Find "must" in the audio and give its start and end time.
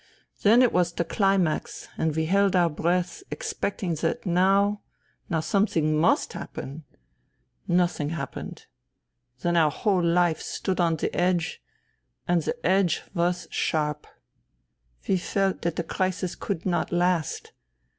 5.95-6.33